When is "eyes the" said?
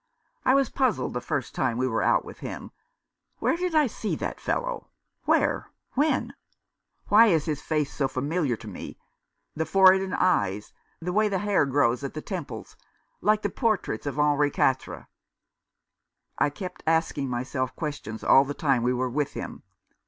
10.15-11.13